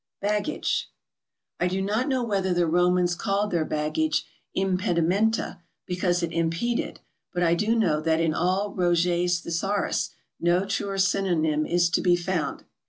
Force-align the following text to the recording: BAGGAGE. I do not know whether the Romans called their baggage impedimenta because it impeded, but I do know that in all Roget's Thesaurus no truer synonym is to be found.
BAGGAGE. 0.19 0.89
I 1.59 1.67
do 1.67 1.79
not 1.79 2.07
know 2.07 2.23
whether 2.23 2.55
the 2.55 2.65
Romans 2.65 3.13
called 3.13 3.51
their 3.51 3.63
baggage 3.63 4.25
impedimenta 4.55 5.61
because 5.85 6.23
it 6.23 6.31
impeded, 6.33 7.01
but 7.31 7.43
I 7.43 7.53
do 7.53 7.75
know 7.75 8.01
that 8.01 8.19
in 8.19 8.33
all 8.33 8.71
Roget's 8.73 9.41
Thesaurus 9.41 10.09
no 10.39 10.65
truer 10.65 10.97
synonym 10.97 11.67
is 11.67 11.87
to 11.91 12.01
be 12.01 12.15
found. 12.15 12.63